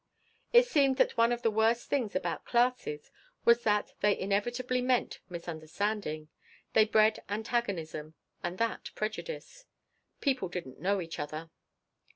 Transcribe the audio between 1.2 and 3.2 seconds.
of the worst things about "classes"